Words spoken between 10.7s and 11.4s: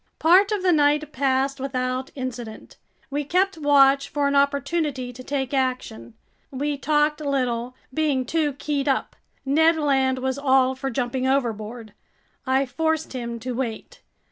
for jumping